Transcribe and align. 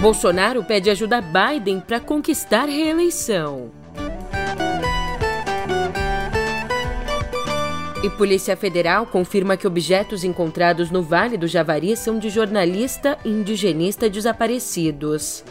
Bolsonaro 0.00 0.64
pede 0.64 0.88
ajuda 0.88 1.18
a 1.18 1.20
Biden 1.20 1.78
para 1.78 2.00
conquistar 2.00 2.64
reeleição. 2.64 3.70
E 8.02 8.08
Polícia 8.08 8.56
Federal 8.56 9.04
confirma 9.04 9.58
que 9.58 9.66
objetos 9.66 10.24
encontrados 10.24 10.90
no 10.90 11.02
Vale 11.02 11.36
do 11.36 11.46
Javari 11.46 11.94
são 11.98 12.18
de 12.18 12.30
jornalista 12.30 13.18
e 13.26 13.28
indigenista 13.28 14.08
desaparecidos. 14.08 15.44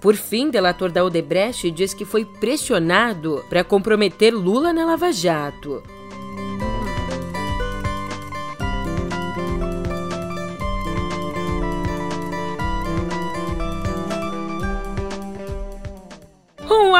Por 0.00 0.16
fim, 0.16 0.48
delator 0.48 0.90
da 0.90 1.04
Odebrecht 1.04 1.70
diz 1.70 1.92
que 1.92 2.06
foi 2.06 2.24
pressionado 2.24 3.44
para 3.50 3.62
comprometer 3.62 4.32
Lula 4.32 4.72
na 4.72 4.86
Lava 4.86 5.12
Jato. 5.12 5.82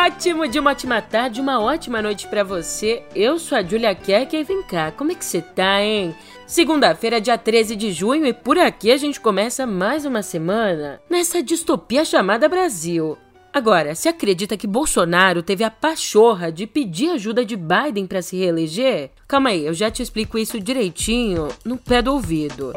Ótimo 0.04 0.46
de 0.46 0.58
uma 0.58 0.72
ótima 0.72 1.00
tarde, 1.00 1.40
uma 1.40 1.58
ótima 1.58 2.02
noite 2.02 2.28
para 2.28 2.44
você. 2.44 3.02
Eu 3.14 3.38
sou 3.38 3.56
a 3.56 3.62
Julia 3.62 3.94
Kerk 3.94 4.36
e 4.36 4.44
vem 4.44 4.62
cá, 4.62 4.92
como 4.92 5.12
é 5.12 5.14
que 5.14 5.24
você 5.24 5.40
tá, 5.40 5.82
hein? 5.82 6.14
Segunda-feira, 6.46 7.22
dia 7.22 7.38
13 7.38 7.74
de 7.74 7.90
junho, 7.90 8.27
e 8.27 8.32
por 8.34 8.58
aqui 8.58 8.92
a 8.92 8.98
gente 8.98 9.18
começa 9.18 9.66
mais 9.66 10.04
uma 10.04 10.22
semana 10.22 11.00
nessa 11.08 11.42
distopia 11.42 12.04
chamada 12.04 12.50
Brasil. 12.50 13.16
Agora, 13.50 13.94
se 13.94 14.06
acredita 14.06 14.58
que 14.58 14.66
Bolsonaro 14.66 15.42
teve 15.42 15.64
a 15.64 15.70
pachorra 15.70 16.52
de 16.52 16.66
pedir 16.66 17.08
ajuda 17.12 17.42
de 17.42 17.56
Biden 17.56 18.06
para 18.06 18.20
se 18.20 18.36
reeleger? 18.36 19.10
Calma 19.27 19.50
aí, 19.50 19.64
eu 19.64 19.72
já 19.72 19.91
te 19.91 20.02
explico 20.02 20.36
isso 20.36 20.60
direitinho 20.60 21.48
no 21.64 21.78
pé 21.78 22.02
do 22.02 22.12
ouvido. 22.12 22.75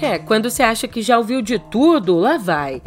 É, 0.00 0.18
quando 0.18 0.48
você 0.48 0.62
acha 0.62 0.86
que 0.86 1.02
já 1.02 1.18
ouviu 1.18 1.42
de 1.42 1.58
tudo, 1.58 2.16
lá 2.16 2.38
vai. 2.38 2.80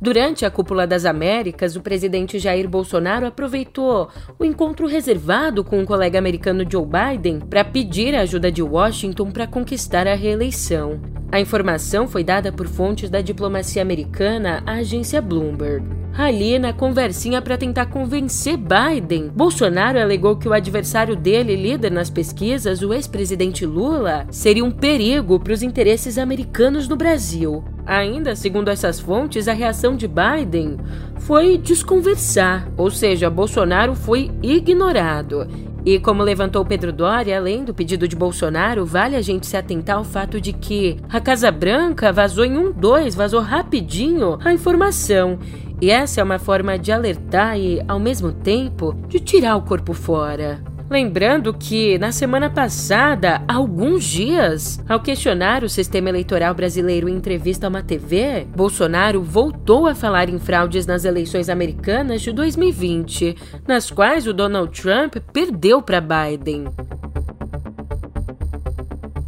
Durante 0.00 0.46
a 0.46 0.50
Cúpula 0.50 0.86
das 0.86 1.04
Américas, 1.04 1.74
o 1.74 1.80
presidente 1.80 2.38
Jair 2.38 2.68
Bolsonaro 2.68 3.26
aproveitou 3.26 4.08
o 4.38 4.44
encontro 4.44 4.86
reservado 4.86 5.64
com 5.64 5.82
o 5.82 5.86
colega 5.86 6.16
americano 6.16 6.64
Joe 6.70 6.86
Biden 6.86 7.40
para 7.40 7.64
pedir 7.64 8.14
a 8.14 8.20
ajuda 8.20 8.50
de 8.52 8.62
Washington 8.62 9.32
para 9.32 9.48
conquistar 9.48 10.06
a 10.06 10.14
reeleição. 10.14 11.00
A 11.32 11.40
informação 11.40 12.06
foi 12.06 12.22
dada 12.22 12.52
por 12.52 12.68
fontes 12.68 13.10
da 13.10 13.20
diplomacia 13.20 13.82
americana 13.82 14.62
à 14.64 14.74
agência 14.74 15.20
Bloomberg. 15.20 15.84
Ali, 16.16 16.58
na 16.60 16.72
conversinha 16.72 17.42
para 17.42 17.58
tentar 17.58 17.86
convencer 17.86 18.56
Biden, 18.56 19.28
Bolsonaro 19.34 20.00
alegou 20.00 20.36
que 20.36 20.48
o 20.48 20.52
adversário 20.52 21.16
dele, 21.16 21.56
líder 21.56 21.90
nas 21.90 22.08
pesquisas, 22.08 22.82
o 22.82 22.94
ex-presidente 22.94 23.66
Lula, 23.66 24.26
seria 24.30 24.64
um 24.64 24.70
perigo 24.70 25.40
para 25.40 25.52
os 25.52 25.62
interesses 25.62 26.18
americanos 26.18 26.88
no 26.88 26.96
Brasil. 26.96 27.64
Ainda, 27.88 28.36
segundo 28.36 28.68
essas 28.68 29.00
fontes, 29.00 29.48
a 29.48 29.54
reação 29.54 29.96
de 29.96 30.06
Biden 30.06 30.76
foi 31.20 31.56
desconversar, 31.56 32.68
ou 32.76 32.90
seja, 32.90 33.30
Bolsonaro 33.30 33.94
foi 33.94 34.30
ignorado. 34.42 35.48
E 35.86 35.98
como 35.98 36.22
levantou 36.22 36.66
Pedro 36.66 36.92
Doria, 36.92 37.38
além 37.38 37.64
do 37.64 37.72
pedido 37.72 38.06
de 38.06 38.14
Bolsonaro, 38.14 38.84
vale 38.84 39.16
a 39.16 39.22
gente 39.22 39.46
se 39.46 39.56
atentar 39.56 39.96
ao 39.96 40.04
fato 40.04 40.38
de 40.38 40.52
que 40.52 40.98
a 41.08 41.18
Casa 41.18 41.50
Branca 41.50 42.12
vazou 42.12 42.44
em 42.44 42.58
um 42.58 42.70
dois, 42.70 43.14
vazou 43.14 43.40
rapidinho 43.40 44.38
a 44.44 44.52
informação 44.52 45.38
e 45.80 45.90
essa 45.90 46.20
é 46.20 46.24
uma 46.24 46.38
forma 46.38 46.78
de 46.78 46.92
alertar 46.92 47.58
e, 47.58 47.82
ao 47.88 47.98
mesmo 47.98 48.32
tempo, 48.32 48.94
de 49.08 49.18
tirar 49.18 49.56
o 49.56 49.62
corpo 49.62 49.94
fora. 49.94 50.60
Lembrando 50.90 51.52
que, 51.52 51.98
na 51.98 52.10
semana 52.10 52.48
passada, 52.48 53.42
há 53.46 53.54
alguns 53.56 54.04
dias, 54.04 54.82
ao 54.88 55.00
questionar 55.00 55.62
o 55.62 55.68
sistema 55.68 56.08
eleitoral 56.08 56.54
brasileiro 56.54 57.10
em 57.10 57.14
entrevista 57.14 57.66
a 57.66 57.68
uma 57.68 57.82
TV, 57.82 58.46
Bolsonaro 58.56 59.22
voltou 59.22 59.86
a 59.86 59.94
falar 59.94 60.30
em 60.30 60.38
fraudes 60.38 60.86
nas 60.86 61.04
eleições 61.04 61.50
americanas 61.50 62.22
de 62.22 62.32
2020, 62.32 63.36
nas 63.66 63.90
quais 63.90 64.26
o 64.26 64.32
Donald 64.32 64.70
Trump 64.80 65.16
perdeu 65.30 65.82
para 65.82 66.00
Biden. 66.00 66.64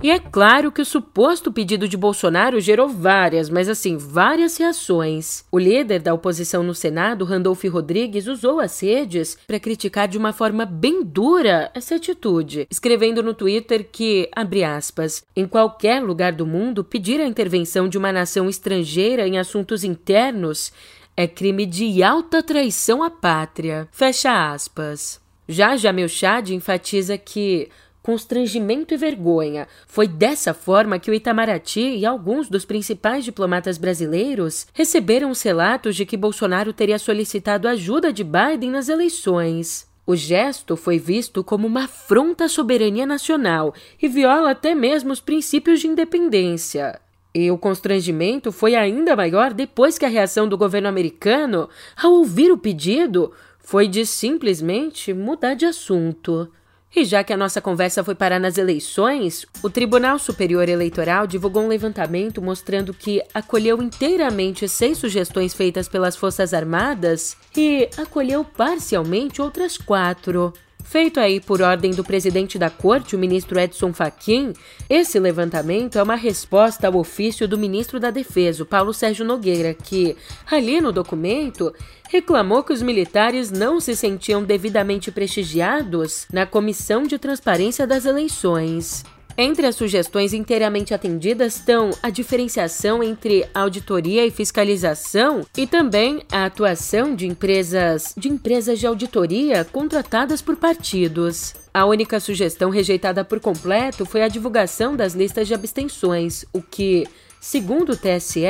E 0.03 0.11
é 0.11 0.19
claro 0.19 0.73
que 0.73 0.81
o 0.81 0.85
suposto 0.85 1.53
pedido 1.53 1.87
de 1.87 1.95
Bolsonaro 1.95 2.59
gerou 2.59 2.89
várias, 2.89 3.51
mas 3.51 3.69
assim, 3.69 3.99
várias 3.99 4.57
reações. 4.57 5.45
O 5.53 5.59
líder 5.59 6.01
da 6.01 6.15
oposição 6.15 6.63
no 6.63 6.75
Senado, 6.75 7.27
Randolph 7.27 7.65
Rodrigues, 7.65 8.27
usou 8.27 8.61
as 8.61 8.81
redes 8.81 9.37
para 9.47 9.61
criticar 9.61 10.09
de 10.09 10.17
uma 10.17 10.33
forma 10.33 10.65
bem 10.65 11.05
dura 11.05 11.71
essa 11.75 11.97
atitude, 11.97 12.67
escrevendo 12.71 13.23
no 13.23 13.35
Twitter 13.35 13.87
que, 13.93 14.31
abre 14.35 14.65
aspas, 14.65 15.23
em 15.37 15.47
qualquer 15.47 16.03
lugar 16.03 16.33
do 16.33 16.47
mundo, 16.47 16.83
pedir 16.83 17.21
a 17.21 17.27
intervenção 17.27 17.87
de 17.87 17.99
uma 17.99 18.11
nação 18.11 18.49
estrangeira 18.49 19.29
em 19.29 19.39
assuntos 19.39 19.85
internos 19.85 20.73
é 21.15 21.29
crime 21.29 21.67
de 21.67 22.03
alta 22.03 22.43
traição 22.43 23.03
à 23.03 23.11
pátria. 23.11 23.87
Fecha 23.93 24.51
aspas. 24.51 25.21
Já 25.47 25.77
Jamil 25.77 26.09
Chad 26.09 26.49
enfatiza 26.51 27.19
que 27.19 27.69
constrangimento 28.11 28.93
e 28.93 28.97
vergonha. 28.97 29.69
Foi 29.87 30.09
dessa 30.09 30.53
forma 30.53 30.99
que 30.99 31.09
o 31.09 31.15
Itamaraty 31.15 31.99
e 31.99 32.05
alguns 32.05 32.49
dos 32.49 32.65
principais 32.65 33.25
diplomatas 33.25 33.79
brasileiros 33.79 34.67
receberam 34.75 35.31
os 35.31 35.41
relatos 35.43 35.95
de 35.95 36.05
que 36.05 36.17
Bolsonaro 36.17 36.73
teria 36.73 36.99
solicitado 36.99 37.69
ajuda 37.69 38.13
de 38.13 38.25
Biden 38.25 38.73
nas 38.73 38.89
eleições. 38.89 39.89
O 40.05 40.17
gesto 40.17 40.77
foi 40.77 40.99
visto 40.99 41.45
como 41.45 41.69
uma 41.69 41.85
afronta 41.85 42.47
à 42.47 42.49
soberania 42.49 43.07
nacional 43.07 43.73
e 44.03 44.09
viola 44.09 44.51
até 44.51 44.75
mesmo 44.75 45.13
os 45.13 45.21
princípios 45.21 45.79
de 45.79 45.87
independência. 45.87 47.01
E 47.33 47.49
o 47.49 47.57
constrangimento 47.57 48.51
foi 48.51 48.75
ainda 48.75 49.15
maior 49.15 49.53
depois 49.53 49.99
que 49.99 50.05
a 50.05 50.09
reação 50.09 50.49
do 50.49 50.59
governo 50.59 50.89
americano, 50.89 51.69
ao 51.97 52.15
ouvir 52.15 52.51
o 52.51 52.59
pedido, 52.59 53.31
foi 53.61 53.87
de 53.87 54.05
simplesmente 54.05 55.15
mudar 55.15 55.55
de 55.55 55.65
assunto. 55.65 56.51
E 56.95 57.05
já 57.05 57.23
que 57.23 57.33
a 57.33 57.37
nossa 57.37 57.61
conversa 57.61 58.03
foi 58.03 58.17
parar 58.17 58.41
nas 58.41 58.59
eleições, 58.59 59.47
o 59.63 59.71
Tribunal 59.71 60.19
Superior 60.19 60.69
Eleitoral 60.69 61.25
divulgou 61.25 61.63
um 61.63 61.69
levantamento 61.69 62.43
mostrando 62.43 62.93
que 62.93 63.23
acolheu 63.33 63.81
inteiramente 63.81 64.69
seis 64.69 64.99
sugestões 64.99 65.55
feitas 65.55 65.89
pelas 65.89 66.17
Forças 66.17 66.53
Armadas 66.53 67.37
e 67.57 67.89
acolheu 67.97 68.45
parcialmente 68.45 69.41
outras 69.41 69.79
quatro. 69.79 70.53
Feito 70.85 71.21
aí 71.21 71.41
por 71.41 71.63
ordem 71.63 71.93
do 71.93 72.03
presidente 72.03 72.59
da 72.59 72.69
corte, 72.69 73.15
o 73.15 73.19
ministro 73.19 73.59
Edson 73.59 73.93
Fachin, 73.93 74.53
esse 74.89 75.19
levantamento 75.21 75.99
é 75.99 76.03
uma 76.03 76.17
resposta 76.17 76.89
ao 76.89 76.97
ofício 76.97 77.47
do 77.47 77.59
ministro 77.59 78.01
da 78.01 78.11
Defesa, 78.11 78.65
Paulo 78.65 78.93
Sérgio 78.93 79.25
Nogueira, 79.25 79.73
que, 79.73 80.17
ali 80.51 80.81
no 80.81 80.91
documento, 80.93 81.73
reclamou 82.09 82.65
que 82.65 82.73
os 82.73 82.83
militares 82.83 83.51
não 83.51 83.79
se 83.79 83.95
sentiam 83.95 84.43
devidamente 84.43 85.13
prestigiados 85.13 86.27
na 86.33 86.45
Comissão 86.45 87.05
de 87.05 87.19
Transparência 87.19 87.87
das 87.87 88.05
Eleições. 88.05 89.05
Entre 89.43 89.67
as 89.67 89.75
sugestões 89.75 90.35
inteiramente 90.35 90.93
atendidas 90.93 91.57
estão 91.57 91.89
a 92.03 92.11
diferenciação 92.11 93.03
entre 93.03 93.49
auditoria 93.55 94.27
e 94.27 94.31
fiscalização 94.31 95.47
e 95.57 95.67
também 95.67 96.21
a 96.31 96.45
atuação 96.45 97.15
de 97.17 97.27
empresas 97.27 98.13
de 98.15 98.29
empresas 98.29 98.79
de 98.79 98.87
auditoria 98.87 99.65
contratadas 99.65 100.43
por 100.43 100.57
partidos. 100.57 101.55
A 101.73 101.87
única 101.87 102.21
sugestão 102.21 102.69
rejeitada 102.69 103.25
por 103.25 103.41
completo 103.41 104.05
foi 104.05 104.21
a 104.21 104.29
divulgação 104.29 104.95
das 104.95 105.15
listas 105.15 105.49
de 105.49 105.55
abstenções, 105.55 106.45
o 106.53 106.61
que 106.61 107.07
segundo 107.41 107.93
o 107.93 107.97
TSE, 107.97 108.45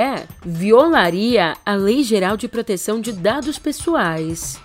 violaria 0.45 1.57
a 1.65 1.77
Lei 1.77 2.03
Geral 2.03 2.37
de 2.37 2.49
Proteção 2.49 3.01
de 3.01 3.13
Dados 3.13 3.61
Pessoais. 3.61 4.59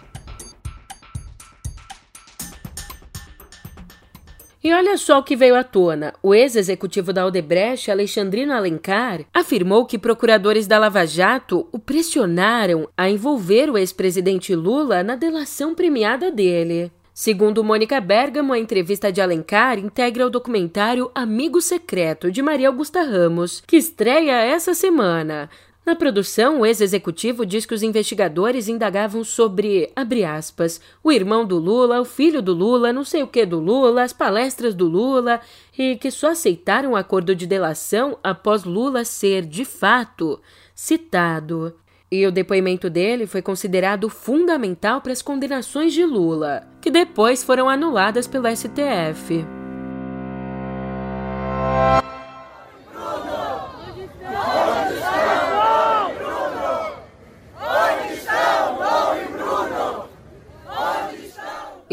E 4.65 4.73
olha 4.73 4.97
só 4.97 5.19
o 5.19 5.23
que 5.23 5.35
veio 5.35 5.55
à 5.55 5.63
tona. 5.63 6.11
O 6.23 6.33
ex-executivo 6.33 7.13
da 7.13 7.23
Odebrecht, 7.23 7.91
Alexandrino 7.91 8.51
Alencar, 8.51 9.23
afirmou 9.31 9.85
que 9.85 9.99
procuradores 9.99 10.65
da 10.65 10.79
Lava 10.79 11.05
Jato 11.05 11.67
o 11.71 11.77
pressionaram 11.77 12.89
a 12.97 13.07
envolver 13.07 13.69
o 13.69 13.77
ex-presidente 13.77 14.55
Lula 14.55 15.03
na 15.03 15.15
delação 15.15 15.75
premiada 15.75 16.31
dele. 16.31 16.91
Segundo 17.13 17.63
Mônica 17.63 18.01
Bergamo, 18.01 18.53
a 18.53 18.57
entrevista 18.57 19.11
de 19.11 19.21
Alencar 19.21 19.77
integra 19.77 20.25
o 20.25 20.31
documentário 20.31 21.11
Amigo 21.13 21.61
Secreto, 21.61 22.31
de 22.31 22.41
Maria 22.41 22.69
Augusta 22.69 23.03
Ramos, 23.03 23.61
que 23.67 23.77
estreia 23.77 24.43
essa 24.43 24.73
semana. 24.73 25.47
Na 25.85 25.95
produção, 25.95 26.61
o 26.61 26.65
ex-executivo 26.65 27.45
diz 27.45 27.63
que 27.63 27.73
os 27.73 27.83
investigadores 27.83 28.67
indagavam 28.67 29.23
sobre, 29.23 29.91
abre 29.95 30.25
aspas, 30.25 30.81
o 31.03 31.11
irmão 31.11 31.45
do 31.45 31.59
Lula, 31.59 32.01
o 32.01 32.05
filho 32.05 32.41
do 32.41 32.53
Lula, 32.53 32.91
não 32.91 33.03
sei 33.03 33.21
o 33.21 33.27
que 33.27 33.45
do 33.45 33.59
Lula, 33.59 34.01
as 34.01 34.11
palestras 34.11 34.73
do 34.73 34.87
Lula, 34.87 35.39
e 35.77 35.95
que 35.95 36.09
só 36.09 36.31
aceitaram 36.31 36.93
o 36.93 36.95
acordo 36.95 37.35
de 37.35 37.45
delação 37.45 38.17
após 38.23 38.63
Lula 38.63 39.05
ser, 39.05 39.45
de 39.45 39.63
fato, 39.63 40.41
citado. 40.73 41.75
E 42.11 42.25
o 42.25 42.31
depoimento 42.31 42.89
dele 42.89 43.27
foi 43.27 43.43
considerado 43.43 44.09
fundamental 44.09 45.01
para 45.01 45.11
as 45.11 45.21
condenações 45.21 45.93
de 45.93 46.03
Lula, 46.03 46.67
que 46.81 46.89
depois 46.89 47.43
foram 47.43 47.69
anuladas 47.69 48.27
pelo 48.27 48.47
STF. 48.47 49.45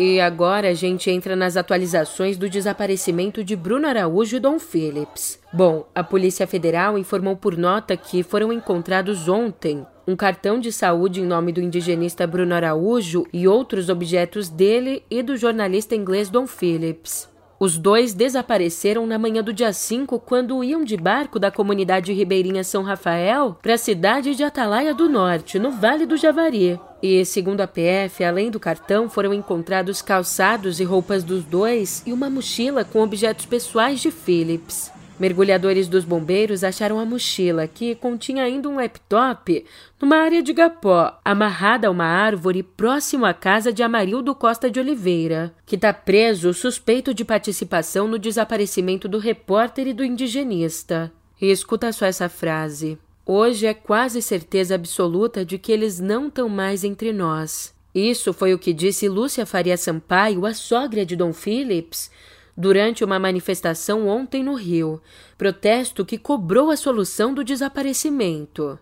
E 0.05 0.21
agora 0.21 0.71
a 0.71 0.75
gente 0.75 1.09
entra 1.13 1.37
nas 1.37 1.57
atualizações 1.57 2.37
do 2.37 2.51
desaparecimento 2.51 3.45
de 3.45 3.55
Bruno 3.55 3.87
Araújo 3.87 4.37
e 4.37 4.41
Dom 4.41 4.59
Phillips. 4.59 5.39
Bom, 5.53 5.87
a 5.95 6.03
Polícia 6.03 6.45
Federal 6.45 6.99
informou 6.99 7.37
por 7.37 7.57
nota 7.57 7.97
que 7.97 8.25
foram 8.25 8.53
encontrados 8.53 9.29
ontem 9.29 9.87
um 10.05 10.17
cartão 10.17 10.59
de 10.59 10.73
saúde 10.73 11.21
em 11.21 11.25
nome 11.25 11.53
do 11.53 11.61
indigenista 11.61 12.27
Bruno 12.27 12.53
Araújo 12.53 13.25
e 13.33 13.47
outros 13.47 13.89
objetos 13.89 14.49
dele 14.49 15.05
e 15.09 15.23
do 15.23 15.37
jornalista 15.37 15.95
inglês 15.95 16.29
Dom 16.29 16.49
Phillips. 16.49 17.32
Os 17.63 17.79
dois 17.79 18.13
desapareceram 18.13 19.07
na 19.07 19.17
manhã 19.17 19.41
do 19.41 19.53
dia 19.53 19.73
5 19.73 20.19
quando 20.19 20.65
iam 20.65 20.83
de 20.83 20.97
barco 20.97 21.39
da 21.39 21.49
comunidade 21.49 22.13
ribeirinha 22.13 22.65
São 22.65 22.83
Rafael 22.83 23.57
para 23.63 23.75
a 23.75 23.79
cidade 23.79 24.35
de 24.35 24.43
Atalaia 24.43 24.93
do 24.93 25.09
Norte, 25.09 25.61
no 25.61 25.71
Vale 25.71 26.05
do 26.05 26.17
Javari. 26.17 26.81
E, 27.01 27.25
segundo 27.25 27.61
a 27.61 27.69
PF, 27.69 28.25
além 28.25 28.51
do 28.51 28.59
cartão, 28.59 29.09
foram 29.09 29.33
encontrados 29.33 30.03
calçados 30.03 30.81
e 30.81 30.83
roupas 30.83 31.23
dos 31.23 31.45
dois 31.45 32.03
e 32.05 32.13
uma 32.13 32.29
mochila 32.29 32.85
com 32.85 33.01
objetos 33.01 33.47
pessoais 33.47 34.01
de 34.01 34.11
Phillips. 34.11 34.91
Mergulhadores 35.23 35.87
dos 35.87 36.05
bombeiros 36.05 36.65
acharam 36.65 36.99
a 36.99 37.05
mochila, 37.05 37.69
que 37.69 37.95
continha 37.95 38.43
ainda 38.43 38.69
um 38.69 38.75
laptop, 38.75 39.65
numa 40.01 40.17
área 40.17 40.43
de 40.43 40.53
Gapó, 40.53 41.17
amarrada 41.25 41.87
a 41.87 41.93
uma 41.93 42.07
árvore 42.07 42.61
próximo 42.65 43.25
à 43.25 43.33
casa 43.33 43.73
de 43.73 43.85
Amarildo 43.85 44.35
Costa 44.35 44.69
de 44.69 44.81
Oliveira, 44.81 45.55
que 45.65 45.77
está 45.77 45.93
preso 45.93 46.53
suspeito 46.53 47.15
de 47.15 47.25
participação 47.25 48.09
no 48.09 48.19
desaparecimento 48.19 49.07
do 49.07 49.19
repórter 49.19 49.87
e 49.87 49.93
do 49.93 50.05
indigenista. 50.05 51.13
E 51.41 51.53
escuta 51.53 51.93
só 51.93 52.07
essa 52.07 52.29
frase. 52.29 52.99
Hoje 53.25 53.67
é 53.67 53.75
quase 53.75 54.21
certeza 54.21 54.75
absoluta 54.75 55.45
de 55.45 55.57
que 55.57 55.71
eles 55.71 56.01
não 56.01 56.27
estão 56.27 56.49
mais 56.49 56.83
entre 56.83 57.13
nós. 57.13 57.73
Isso 57.95 58.33
foi 58.33 58.55
o 58.55 58.59
que 58.59 58.73
disse 58.73 59.09
Lúcia 59.09 59.47
Faria 59.47 59.77
Sampaio, 59.77 60.45
a 60.45 60.53
sogra 60.53 61.07
de 61.07 61.15
Dom 61.15 61.33
Phillips, 61.33 62.11
durante 62.57 63.05
uma 63.05 63.19
manifestação 63.19 64.09
ontem 64.09 64.43
no 64.43 64.55
Rio, 64.55 65.01
protesto 65.37 66.05
que 66.05 66.19
cobrou 66.19 66.71
a 66.71 66.77
solução 66.77 67.33
do 67.33 67.43
desaparecimento. 67.43 68.79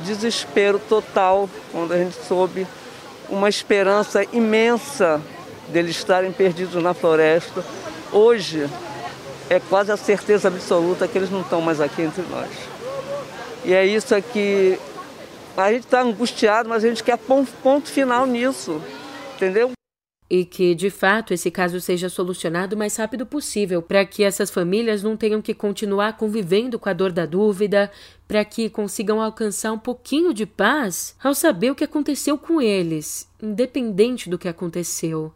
Desespero 0.00 0.80
total 0.88 1.48
quando 1.70 1.92
a 1.92 1.98
gente 1.98 2.16
soube 2.26 2.66
uma 3.28 3.48
esperança 3.48 4.24
imensa 4.32 5.20
deles 5.68 5.96
estarem 5.96 6.32
perdidos 6.32 6.82
na 6.82 6.92
floresta. 6.92 7.64
Hoje 8.12 8.68
é 9.48 9.60
quase 9.60 9.92
a 9.92 9.96
certeza 9.96 10.48
absoluta 10.48 11.08
que 11.08 11.16
eles 11.16 11.30
não 11.30 11.40
estão 11.40 11.60
mais 11.60 11.80
aqui 11.80 12.02
entre 12.02 12.22
nós. 12.30 12.50
E 13.64 13.72
é 13.72 13.86
isso 13.86 14.14
que 14.32 14.78
a 15.56 15.72
gente 15.72 15.84
está 15.84 16.02
angustiado, 16.02 16.68
mas 16.68 16.84
a 16.84 16.88
gente 16.88 17.04
quer 17.04 17.18
ponto 17.18 17.88
final 17.88 18.26
nisso, 18.26 18.80
entendeu? 19.36 19.72
E 20.32 20.46
que, 20.46 20.74
de 20.74 20.88
fato, 20.88 21.34
esse 21.34 21.50
caso 21.50 21.78
seja 21.78 22.08
solucionado 22.08 22.74
o 22.74 22.78
mais 22.78 22.96
rápido 22.96 23.26
possível, 23.26 23.82
para 23.82 24.02
que 24.06 24.24
essas 24.24 24.50
famílias 24.50 25.02
não 25.02 25.14
tenham 25.14 25.42
que 25.42 25.52
continuar 25.52 26.16
convivendo 26.16 26.78
com 26.78 26.88
a 26.88 26.94
dor 26.94 27.12
da 27.12 27.26
dúvida, 27.26 27.92
para 28.26 28.42
que 28.42 28.70
consigam 28.70 29.20
alcançar 29.20 29.72
um 29.72 29.78
pouquinho 29.78 30.32
de 30.32 30.46
paz 30.46 31.14
ao 31.22 31.34
saber 31.34 31.70
o 31.70 31.74
que 31.74 31.84
aconteceu 31.84 32.38
com 32.38 32.62
eles, 32.62 33.28
independente 33.42 34.30
do 34.30 34.38
que 34.38 34.48
aconteceu. 34.48 35.34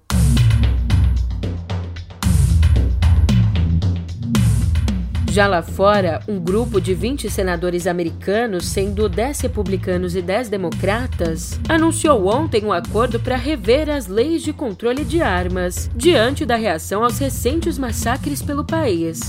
Já 5.36 5.46
lá 5.46 5.60
fora, 5.60 6.22
um 6.26 6.40
grupo 6.40 6.80
de 6.80 6.94
20 6.94 7.28
senadores 7.28 7.86
americanos, 7.86 8.64
sendo 8.64 9.06
10 9.06 9.40
republicanos 9.40 10.16
e 10.16 10.22
10 10.22 10.48
democratas, 10.48 11.60
anunciou 11.68 12.26
ontem 12.26 12.64
um 12.64 12.72
acordo 12.72 13.20
para 13.20 13.36
rever 13.36 13.90
as 13.90 14.06
leis 14.06 14.42
de 14.42 14.54
controle 14.54 15.04
de 15.04 15.20
armas, 15.20 15.90
diante 15.94 16.46
da 16.46 16.56
reação 16.56 17.04
aos 17.04 17.18
recentes 17.18 17.76
massacres 17.76 18.40
pelo 18.40 18.64
país. 18.64 19.20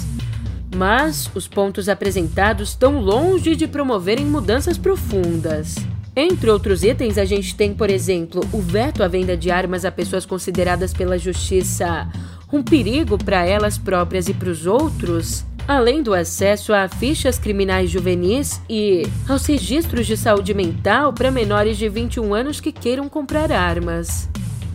Mas 0.74 1.30
os 1.36 1.46
pontos 1.46 1.90
apresentados 1.90 2.70
estão 2.70 3.02
longe 3.02 3.54
de 3.54 3.68
promoverem 3.68 4.26
mudanças 4.26 4.78
profundas. 4.78 5.76
Entre 6.16 6.50
outros 6.50 6.84
itens, 6.86 7.18
a 7.18 7.26
gente 7.26 7.54
tem, 7.54 7.74
por 7.74 7.90
exemplo, 7.90 8.40
o 8.54 8.62
veto 8.62 9.04
à 9.04 9.10
venda 9.10 9.36
de 9.36 9.52
armas 9.52 9.84
a 9.84 9.92
pessoas 9.92 10.26
consideradas 10.26 10.94
pela 10.94 11.18
justiça 11.18 12.10
um 12.50 12.64
perigo 12.64 13.18
para 13.18 13.46
elas 13.46 13.78
próprias 13.78 14.30
e 14.30 14.34
para 14.34 14.50
os 14.50 14.66
outros, 14.66 15.46
além 15.68 16.02
do 16.02 16.14
acesso 16.14 16.74
a 16.74 16.88
fichas 16.88 17.38
criminais 17.38 17.90
juvenis 17.90 18.62
e 18.70 19.06
aos 19.28 19.46
registros 19.46 20.08
de 20.08 20.16
saúde 20.16 20.54
mental 20.54 21.12
para 21.12 21.30
menores 21.30 21.78
de 21.78 21.90
21 21.90 22.34
anos 22.34 22.62
que 22.62 22.72
queiram 22.72 23.10
comprar 23.10 23.52
armas. 23.52 24.30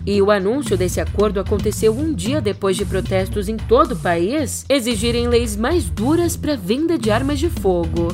E 0.04 0.20
o 0.20 0.30
anúncio 0.30 0.76
desse 0.76 1.00
acordo 1.00 1.40
aconteceu 1.40 1.96
um 1.96 2.12
dia 2.12 2.40
depois 2.40 2.76
de 2.76 2.84
protestos 2.84 3.48
em 3.48 3.56
todo 3.56 3.92
o 3.92 3.98
país 3.98 4.66
exigirem 4.68 5.28
leis 5.28 5.56
mais 5.56 5.84
duras 5.88 6.36
para 6.36 6.56
venda 6.56 6.98
de 6.98 7.10
armas 7.10 7.38
de 7.38 7.48
fogo. 7.48 8.08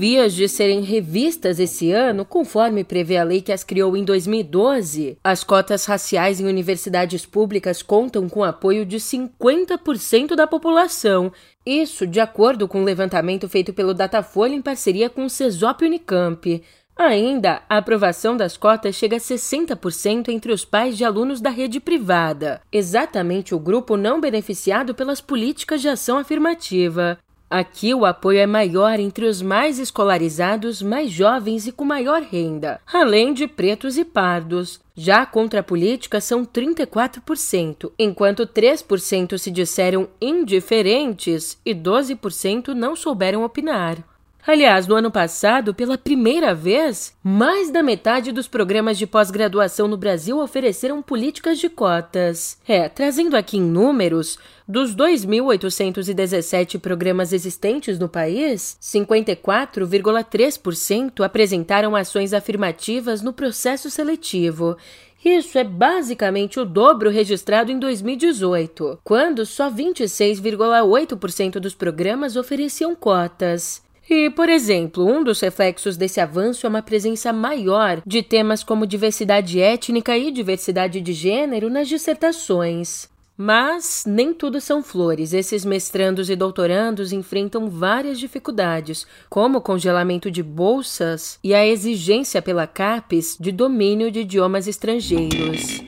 Vias 0.00 0.32
de 0.32 0.48
serem 0.48 0.80
revistas 0.80 1.60
esse 1.60 1.92
ano, 1.92 2.24
conforme 2.24 2.82
prevê 2.82 3.18
a 3.18 3.22
lei 3.22 3.42
que 3.42 3.52
as 3.52 3.62
criou 3.62 3.94
em 3.94 4.02
2012. 4.02 5.18
As 5.22 5.44
cotas 5.44 5.84
raciais 5.84 6.40
em 6.40 6.46
universidades 6.46 7.26
públicas 7.26 7.82
contam 7.82 8.26
com 8.26 8.42
apoio 8.42 8.86
de 8.86 8.96
50% 8.96 10.34
da 10.34 10.46
população. 10.46 11.30
Isso 11.66 12.06
de 12.06 12.18
acordo 12.18 12.66
com 12.66 12.78
o 12.78 12.80
um 12.80 12.84
levantamento 12.84 13.46
feito 13.46 13.74
pelo 13.74 13.92
Datafolha 13.92 14.54
em 14.54 14.62
parceria 14.62 15.10
com 15.10 15.26
o 15.26 15.28
CESOP 15.28 15.84
Unicamp. 15.84 16.62
Ainda, 16.96 17.60
a 17.68 17.76
aprovação 17.76 18.34
das 18.34 18.56
cotas 18.56 18.94
chega 18.94 19.16
a 19.16 19.20
60% 19.20 20.30
entre 20.30 20.50
os 20.50 20.64
pais 20.64 20.96
de 20.96 21.04
alunos 21.04 21.42
da 21.42 21.50
rede 21.50 21.78
privada, 21.78 22.62
exatamente 22.72 23.54
o 23.54 23.58
grupo 23.58 23.98
não 23.98 24.18
beneficiado 24.18 24.94
pelas 24.94 25.20
políticas 25.20 25.82
de 25.82 25.88
ação 25.90 26.16
afirmativa. 26.16 27.18
Aqui 27.50 27.92
o 27.92 28.06
apoio 28.06 28.38
é 28.38 28.46
maior 28.46 29.00
entre 29.00 29.26
os 29.26 29.42
mais 29.42 29.80
escolarizados, 29.80 30.80
mais 30.80 31.10
jovens 31.10 31.66
e 31.66 31.72
com 31.72 31.84
maior 31.84 32.22
renda, 32.22 32.80
além 32.86 33.34
de 33.34 33.48
pretos 33.48 33.98
e 33.98 34.04
pardos. 34.04 34.80
Já 34.94 35.26
contra 35.26 35.58
a 35.58 35.62
política 35.64 36.20
são 36.20 36.46
34%, 36.46 37.90
enquanto 37.98 38.46
3% 38.46 39.36
se 39.36 39.50
disseram 39.50 40.08
indiferentes 40.20 41.58
e 41.66 41.74
12% 41.74 42.68
não 42.68 42.94
souberam 42.94 43.42
opinar. 43.42 43.98
Aliás, 44.46 44.86
no 44.86 44.94
ano 44.94 45.10
passado, 45.10 45.74
pela 45.74 45.98
primeira 45.98 46.54
vez, 46.54 47.12
mais 47.22 47.70
da 47.70 47.82
metade 47.82 48.32
dos 48.32 48.48
programas 48.48 48.96
de 48.96 49.06
pós-graduação 49.06 49.86
no 49.86 49.98
Brasil 49.98 50.38
ofereceram 50.38 51.02
políticas 51.02 51.58
de 51.58 51.68
cotas. 51.68 52.56
É, 52.66 52.88
trazendo 52.88 53.36
aqui 53.36 53.58
em 53.58 53.62
números, 53.62 54.38
dos 54.66 54.96
2.817 54.96 56.80
programas 56.80 57.34
existentes 57.34 57.98
no 57.98 58.08
país, 58.08 58.78
54,3% 58.80 61.22
apresentaram 61.22 61.94
ações 61.94 62.32
afirmativas 62.32 63.20
no 63.20 63.34
processo 63.34 63.90
seletivo. 63.90 64.78
Isso 65.22 65.58
é 65.58 65.64
basicamente 65.64 66.58
o 66.58 66.64
dobro 66.64 67.10
registrado 67.10 67.70
em 67.70 67.78
2018, 67.78 69.00
quando 69.04 69.44
só 69.44 69.70
26,8% 69.70 71.58
dos 71.58 71.74
programas 71.74 72.36
ofereciam 72.36 72.96
cotas. 72.96 73.82
E, 74.10 74.28
por 74.28 74.48
exemplo, 74.48 75.06
um 75.06 75.22
dos 75.22 75.38
reflexos 75.38 75.96
desse 75.96 76.20
avanço 76.20 76.66
é 76.66 76.68
uma 76.68 76.82
presença 76.82 77.32
maior 77.32 78.02
de 78.04 78.24
temas 78.24 78.64
como 78.64 78.84
diversidade 78.84 79.60
étnica 79.60 80.18
e 80.18 80.32
diversidade 80.32 81.00
de 81.00 81.12
gênero 81.12 81.70
nas 81.70 81.86
dissertações. 81.86 83.08
Mas 83.36 84.02
nem 84.04 84.34
tudo 84.34 84.60
são 84.60 84.82
flores. 84.82 85.32
Esses 85.32 85.64
mestrandos 85.64 86.28
e 86.28 86.34
doutorandos 86.34 87.12
enfrentam 87.12 87.70
várias 87.70 88.18
dificuldades, 88.18 89.06
como 89.30 89.58
o 89.58 89.62
congelamento 89.62 90.28
de 90.28 90.42
bolsas 90.42 91.38
e 91.42 91.54
a 91.54 91.64
exigência 91.64 92.42
pela 92.42 92.66
CAPES 92.66 93.36
de 93.38 93.52
domínio 93.52 94.10
de 94.10 94.20
idiomas 94.22 94.66
estrangeiros. 94.66 95.84